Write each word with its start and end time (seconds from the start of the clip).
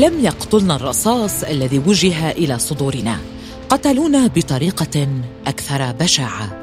لم 0.00 0.24
يقتلنا 0.24 0.76
الرصاص 0.76 1.44
الذي 1.44 1.78
وجه 1.78 2.30
إلى 2.30 2.58
صدورنا. 2.58 3.18
قتلونا 3.68 4.26
بطريقة 4.26 5.08
أكثر 5.46 5.92
بشاعة. 5.92 6.56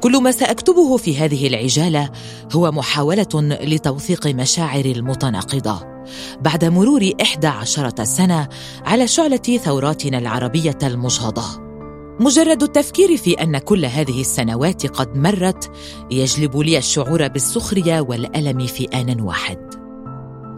كل 0.00 0.22
ما 0.22 0.30
سأكتبه 0.30 0.96
في 0.96 1.16
هذه 1.16 1.46
العجالة 1.46 2.10
هو 2.52 2.72
محاولة 2.72 3.58
لتوثيق 3.62 4.26
مشاعر 4.26 4.84
المتناقضة. 4.84 6.04
بعد 6.40 6.64
مرور 6.64 7.10
إحدى 7.22 7.46
عشرة 7.46 8.04
سنة 8.04 8.48
على 8.84 9.06
شعلة 9.06 9.58
ثوراتنا 9.64 10.18
العربية 10.18 10.78
المجهضة 10.82 11.44
مجرد 12.20 12.62
التفكير 12.62 13.16
في 13.16 13.32
أن 13.32 13.58
كل 13.58 13.84
هذه 13.84 14.20
السنوات 14.20 14.86
قد 14.86 15.16
مرت 15.16 15.70
يجلب 16.10 16.56
لي 16.56 16.78
الشعور 16.78 17.28
بالسخرية 17.28 18.00
والألم 18.00 18.66
في 18.66 18.84
آن 18.84 19.20
واحد. 19.20 19.58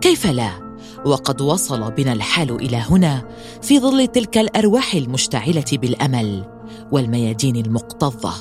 كيف 0.00 0.26
لا؟ 0.26 0.71
وقد 1.06 1.40
وصل 1.40 1.90
بنا 1.90 2.12
الحال 2.12 2.50
إلى 2.50 2.76
هنا 2.76 3.28
في 3.62 3.80
ظل 3.80 4.06
تلك 4.06 4.38
الأرواح 4.38 4.94
المشتعلة 4.94 5.64
بالأمل 5.72 6.44
والميادين 6.92 7.56
المكتظه 7.56 8.32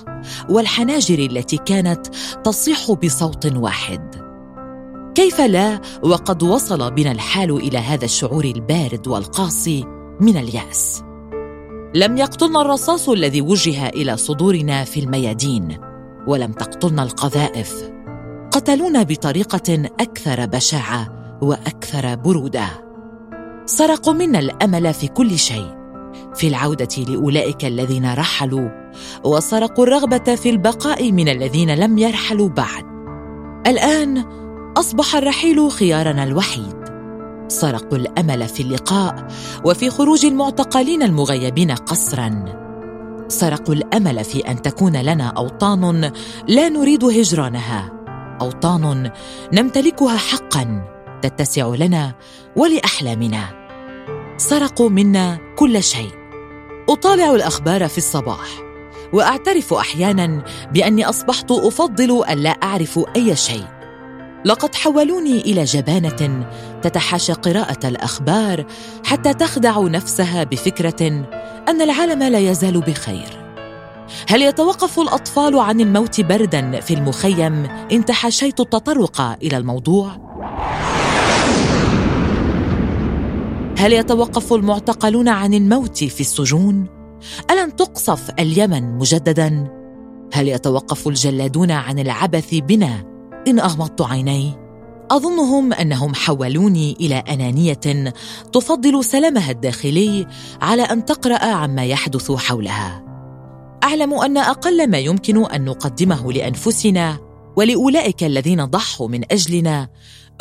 والحناجر 0.49 1.19
التي 1.19 1.57
كانت 1.57 2.07
تصيح 2.43 2.91
بصوت 2.91 3.55
واحد. 3.55 4.15
كيف 5.15 5.41
لا؟ 5.41 5.81
وقد 6.03 6.43
وصل 6.43 6.91
بنا 6.91 7.11
الحال 7.11 7.51
إلى 7.51 7.77
هذا 7.77 8.05
الشعور 8.05 8.45
البارد 8.45 9.07
والقاسي 9.07 9.85
من 10.19 10.37
اليأس. 10.37 11.03
لم 11.95 12.17
يقتلنا 12.17 12.61
الرصاص 12.61 13.09
الذي 13.09 13.41
وجه 13.41 13.89
إلى 13.89 14.17
صدورنا 14.17 14.83
في 14.83 14.99
الميادين 14.99 15.77
ولم 16.27 16.51
تقتلنا 16.51 17.03
القذائف. 17.03 17.91
قتلونا 18.51 19.03
بطريقة 19.03 19.89
أكثر 19.99 20.45
بشاعة 20.45 21.20
وأكثر 21.41 22.15
بروده 22.15 22.67
سرقوا 23.65 24.13
منا 24.13 24.39
الأمل 24.39 24.93
في 24.93 25.07
كل 25.07 25.39
شيء. 25.39 25.81
في 26.35 26.47
العودة 26.47 27.03
لأولئك 27.07 27.65
الذين 27.65 28.13
رحلوا 28.13 28.69
وسرقوا 29.25 29.83
الرغبة 29.83 30.35
في 30.35 30.49
البقاء 30.49 31.11
من 31.11 31.29
الذين 31.29 31.75
لم 31.75 31.97
يرحلوا 31.97 32.49
بعد. 32.49 32.85
الآن 33.67 34.23
أصبح 34.77 35.15
الرحيل 35.15 35.71
خيارنا 35.71 36.23
الوحيد. 36.23 36.75
سرقوا 37.47 37.97
الأمل 37.97 38.47
في 38.47 38.63
اللقاء 38.63 39.27
وفي 39.65 39.89
خروج 39.89 40.25
المعتقلين 40.25 41.03
المغيبين 41.03 41.71
قسرا 41.71 42.45
سرقوا 43.27 43.73
الأمل 43.73 44.23
في 44.23 44.39
أن 44.39 44.61
تكون 44.61 44.97
لنا 44.97 45.27
أوطان 45.27 46.11
لا 46.47 46.69
نريد 46.69 47.03
هجرانها. 47.03 47.91
أوطان 48.41 49.11
نمتلكها 49.53 50.17
حقا. 50.17 50.83
تتسع 51.21 51.67
لنا 51.67 52.15
ولأحلامنا. 52.55 53.43
سرقوا 54.37 54.89
منا 54.89 55.37
كل 55.57 55.83
شيء. 55.83 56.11
أطالع 56.89 57.35
الأخبار 57.35 57.87
في 57.87 57.97
الصباح 57.97 58.47
وأعترف 59.13 59.73
أحيانا 59.73 60.43
بأني 60.73 61.05
أصبحت 61.09 61.51
أفضل 61.51 62.25
أن 62.25 62.37
لا 62.37 62.49
أعرف 62.49 62.99
أي 63.15 63.35
شيء. 63.35 63.65
لقد 64.45 64.75
حولوني 64.75 65.41
إلى 65.41 65.63
جبانة 65.63 66.49
تتحاشى 66.81 67.33
قراءة 67.33 67.87
الأخبار 67.87 68.65
حتى 69.05 69.33
تخدع 69.33 69.81
نفسها 69.81 70.43
بفكرة 70.43 71.07
أن 71.69 71.81
العالم 71.81 72.23
لا 72.23 72.39
يزال 72.39 72.81
بخير. 72.81 73.41
هل 74.29 74.41
يتوقف 74.41 74.99
الأطفال 74.99 75.59
عن 75.59 75.81
الموت 75.81 76.21
بردا 76.21 76.79
في 76.79 76.93
المخيم 76.93 77.67
إن 77.91 78.05
تحاشيت 78.05 78.59
التطرق 78.59 79.21
إلى 79.21 79.57
الموضوع؟ 79.57 80.30
هل 83.81 83.93
يتوقف 83.93 84.53
المعتقلون 84.53 85.27
عن 85.27 85.53
الموت 85.53 86.03
في 86.03 86.21
السجون؟ 86.21 86.87
ألن 87.51 87.75
تقصف 87.75 88.29
اليمن 88.39 88.97
مجددا؟ 88.97 89.67
هل 90.33 90.47
يتوقف 90.47 91.07
الجلادون 91.07 91.71
عن 91.71 91.99
العبث 91.99 92.55
بنا 92.55 93.03
إن 93.47 93.59
أغمضت 93.59 94.01
عيني؟ 94.01 94.53
أظنهم 95.11 95.73
أنهم 95.73 96.15
حولوني 96.15 96.97
إلى 96.99 97.15
أنانية 97.15 98.13
تفضل 98.53 99.05
سلامها 99.05 99.51
الداخلي 99.51 100.27
على 100.61 100.81
أن 100.81 101.05
تقرأ 101.05 101.45
عما 101.45 101.85
يحدث 101.85 102.31
حولها. 102.31 103.05
أعلم 103.83 104.13
أن 104.13 104.37
أقل 104.37 104.89
ما 104.89 104.97
يمكن 104.97 105.45
أن 105.45 105.65
نقدمه 105.65 106.33
لأنفسنا 106.33 107.17
ولأولئك 107.55 108.23
الذين 108.23 108.65
ضحوا 108.65 109.07
من 109.07 109.31
أجلنا 109.31 109.89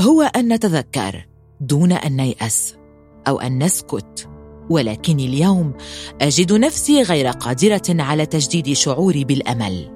هو 0.01 0.23
أن 0.23 0.53
نتذكر 0.53 1.27
دون 1.61 1.93
أن 1.93 2.17
نيأس. 2.17 2.80
أو 3.29 3.41
أن 3.41 3.65
نسكت. 3.65 4.29
ولكني 4.71 5.27
اليوم 5.27 5.73
أجد 6.21 6.53
نفسي 6.53 7.03
غير 7.03 7.27
قادرة 7.27 7.83
على 7.89 8.27
تجديد 8.27 8.73
شعوري 8.73 9.25
بالأمل. 9.25 9.91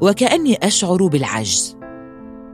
وكأني 0.00 0.58
أشعر 0.62 1.06
بالعجز. 1.06 1.76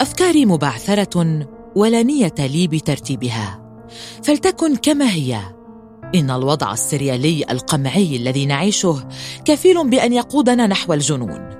أفكاري 0.00 0.46
مبعثرة 0.46 1.46
ولا 1.76 2.02
نية 2.02 2.34
لي 2.38 2.68
بترتيبها. 2.68 3.62
فلتكن 4.22 4.76
كما 4.76 5.10
هي. 5.10 5.40
إن 6.14 6.30
الوضع 6.30 6.72
السريالي 6.72 7.44
القمعي 7.50 8.16
الذي 8.16 8.46
نعيشه 8.46 9.08
كفيل 9.44 9.90
بأن 9.90 10.12
يقودنا 10.12 10.66
نحو 10.66 10.92
الجنون. 10.92 11.50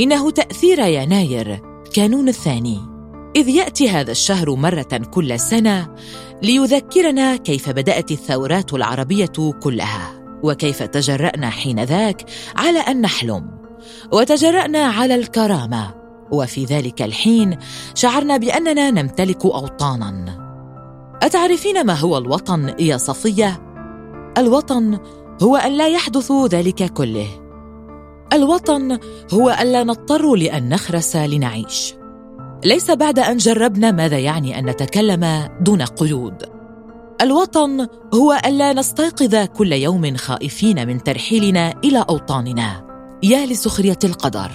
إنه 0.00 0.30
تأثير 0.30 0.78
يناير 0.78 1.62
كانون 1.94 2.28
الثاني. 2.28 2.93
إذ 3.36 3.48
يأتي 3.48 3.90
هذا 3.90 4.10
الشهر 4.10 4.54
مرة 4.54 5.00
كل 5.10 5.40
سنة 5.40 5.94
ليذكرنا 6.42 7.36
كيف 7.36 7.70
بدأت 7.70 8.10
الثورات 8.10 8.74
العربية 8.74 9.52
كلها 9.62 10.24
وكيف 10.42 10.82
تجرأنا 10.82 11.50
حينذاك 11.50 12.24
على 12.56 12.78
أن 12.78 13.00
نحلم 13.00 13.50
وتجرأنا 14.12 14.78
على 14.78 15.14
الكرامة 15.14 15.94
وفي 16.32 16.64
ذلك 16.64 17.02
الحين 17.02 17.56
شعرنا 17.94 18.36
بأننا 18.36 18.90
نمتلك 18.90 19.44
أوطانا. 19.44 20.44
أتعرفين 21.22 21.86
ما 21.86 21.94
هو 21.94 22.18
الوطن 22.18 22.74
يا 22.78 22.96
صفية؟ 22.96 23.62
الوطن 24.38 24.98
هو 25.42 25.56
أن 25.56 25.72
لا 25.72 25.88
يحدث 25.88 26.32
ذلك 26.50 26.92
كله. 26.92 27.28
الوطن 28.32 28.98
هو 29.34 29.56
الا 29.60 29.84
نضطر 29.84 30.34
لأن 30.34 30.68
نخرس 30.68 31.16
لنعيش. 31.16 31.94
ليس 32.64 32.90
بعد 32.90 33.18
أن 33.18 33.36
جربنا 33.36 33.90
ماذا 33.90 34.18
يعني 34.18 34.58
أن 34.58 34.66
نتكلم 34.66 35.48
دون 35.60 35.82
قيود. 35.82 36.42
الوطن 37.20 37.86
هو 38.14 38.38
ألا 38.46 38.72
نستيقظ 38.72 39.34
كل 39.34 39.72
يوم 39.72 40.16
خائفين 40.16 40.86
من 40.86 41.02
ترحيلنا 41.02 41.74
إلى 41.84 42.04
أوطاننا. 42.08 42.86
يا 43.22 43.46
لسخرية 43.46 43.98
القدر 44.04 44.50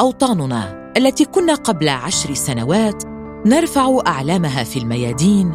أوطاننا 0.00 0.92
التي 0.96 1.24
كنا 1.24 1.54
قبل 1.54 1.88
عشر 1.88 2.34
سنوات 2.34 3.02
نرفع 3.46 3.98
أعلامها 4.06 4.64
في 4.64 4.78
الميادين 4.78 5.52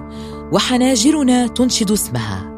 وحناجرنا 0.52 1.48
تنشد 1.48 1.92
اسمها. 1.92 2.56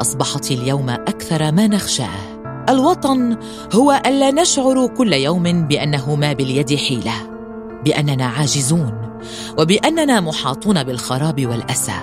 أصبحت 0.00 0.50
اليوم 0.50 0.90
أكثر 0.90 1.52
ما 1.52 1.66
نخشاه. 1.66 2.40
الوطن 2.68 3.36
هو 3.72 4.02
ألا 4.06 4.30
نشعر 4.30 4.86
كل 4.86 5.12
يوم 5.12 5.42
بأنه 5.42 6.14
ما 6.14 6.32
باليد 6.32 6.74
حيلة. 6.74 7.29
بأننا 7.84 8.26
عاجزون 8.26 9.20
وبأننا 9.58 10.20
محاطون 10.20 10.82
بالخراب 10.82 11.46
والأسى 11.46 12.00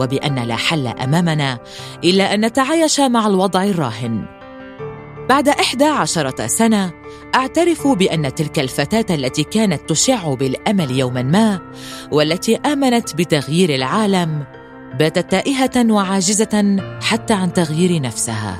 وبأن 0.00 0.38
لا 0.38 0.56
حل 0.56 0.86
أمامنا 0.86 1.58
إلا 2.04 2.34
أن 2.34 2.44
نتعايش 2.44 3.00
مع 3.00 3.26
الوضع 3.26 3.64
الراهن. 3.64 4.24
بعد 5.28 5.48
إحدى 5.48 5.84
عشرة 5.84 6.46
سنة 6.46 6.92
أعترف 7.34 7.86
بأن 7.86 8.34
تلك 8.34 8.58
الفتاة 8.58 9.14
التي 9.14 9.44
كانت 9.44 9.88
تشع 9.88 10.34
بالأمل 10.34 10.90
يوما 10.90 11.22
ما 11.22 11.60
والتي 12.12 12.56
آمنت 12.56 13.14
بتغيير 13.14 13.74
العالم 13.74 14.44
باتت 14.98 15.30
تائهة 15.30 15.92
وعاجزة 15.92 16.76
حتى 17.02 17.34
عن 17.34 17.52
تغيير 17.52 18.02
نفسها. 18.02 18.58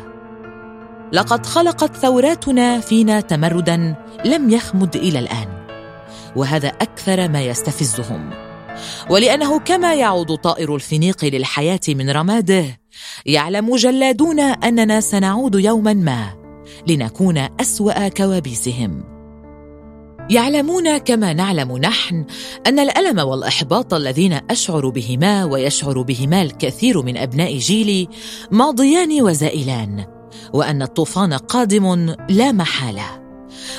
لقد 1.12 1.46
خلقت 1.46 1.96
ثوراتنا 1.96 2.80
فينا 2.80 3.20
تمردا 3.20 3.94
لم 4.24 4.50
يخمد 4.50 4.96
إلى 4.96 5.18
الآن. 5.18 5.63
وهذا 6.36 6.68
أكثر 6.68 7.28
ما 7.28 7.42
يستفزهم. 7.42 8.30
ولأنه 9.10 9.58
كما 9.58 9.94
يعود 9.94 10.36
طائر 10.36 10.74
الفينيق 10.74 11.24
للحياة 11.24 11.80
من 11.88 12.10
رماده 12.10 12.80
يعلم 13.26 13.76
جلادون 13.76 14.40
أننا 14.40 15.00
سنعود 15.00 15.54
يوما 15.54 15.92
ما 15.92 16.34
لنكون 16.88 17.38
أسوأ 17.60 18.08
كوابيسهم. 18.08 19.14
يعلمون 20.30 20.98
كما 20.98 21.32
نعلم 21.32 21.78
نحن 21.78 22.24
أن 22.66 22.78
الألم 22.78 23.18
والإحباط 23.18 23.94
الذين 23.94 24.40
أشعر 24.50 24.88
بهما 24.88 25.44
ويشعر 25.44 26.02
بهما 26.02 26.42
الكثير 26.42 27.02
من 27.02 27.16
أبناء 27.16 27.58
جيلي 27.58 28.08
ماضيان 28.50 29.22
وزائلان 29.22 30.04
وأن 30.52 30.82
الطوفان 30.82 31.32
قادم 31.32 32.14
لا 32.28 32.52
محالة. 32.52 33.23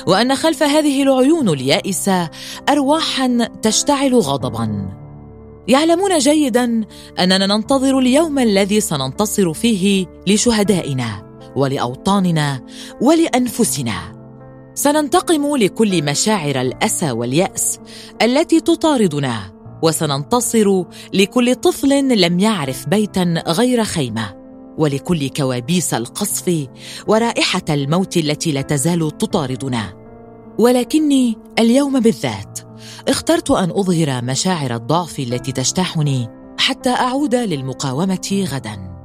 وأن 0.06 0.34
خلف 0.34 0.62
هذه 0.62 1.02
العيون 1.02 1.48
اليائسة 1.48 2.30
ارواحا 2.68 3.48
تشتعل 3.62 4.14
غضبا. 4.14 4.88
يعلمون 5.68 6.18
جيدا 6.18 6.84
أننا 7.18 7.46
ننتظر 7.46 7.98
اليوم 7.98 8.38
الذي 8.38 8.80
سننتصر 8.80 9.52
فيه 9.52 10.06
لشهدائنا 10.26 11.26
ولأوطاننا 11.56 12.60
ولأنفسنا. 13.00 14.16
سننتقم 14.74 15.56
لكل 15.56 16.04
مشاعر 16.04 16.60
الأسى 16.60 17.10
واليأس 17.10 17.78
التي 18.22 18.60
تطاردنا 18.60 19.38
وسننتصر 19.82 20.84
لكل 21.14 21.54
طفل 21.54 22.08
لم 22.20 22.40
يعرف 22.40 22.88
بيتا 22.88 23.42
غير 23.46 23.84
خيمة. 23.84 24.45
ولكل 24.78 25.28
كوابيس 25.28 25.94
القصف 25.94 26.66
ورائحة 27.06 27.62
الموت 27.70 28.16
التي 28.16 28.52
لا 28.52 28.62
تزال 28.62 29.18
تطاردنا. 29.18 30.06
ولكني 30.58 31.36
اليوم 31.58 32.00
بالذات 32.00 32.60
اخترت 33.08 33.50
أن 33.50 33.70
أظهر 33.70 34.24
مشاعر 34.24 34.74
الضعف 34.74 35.18
التي 35.18 35.52
تجتاحني 35.52 36.28
حتى 36.58 36.90
أعود 36.90 37.34
للمقاومة 37.34 38.46
غدا. 38.52 38.95